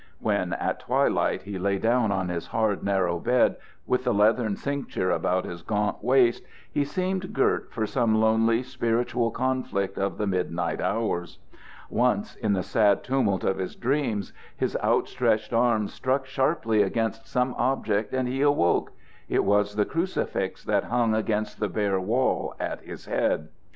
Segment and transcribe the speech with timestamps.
[0.19, 5.11] When, at twilight, he lay down on his hard, narrow bed, with the leathern cincture
[5.11, 10.81] about his gaunt waist, he seemed girt for some lonely spiritual conflict of the midnight
[10.81, 11.37] hours.
[11.87, 17.27] Once, in the sad tumult of his dreams, his out stretched arms struck sharply against
[17.27, 18.93] some object and he awoke;
[19.29, 23.49] it was the crucifix that hung against the bare wall at his head.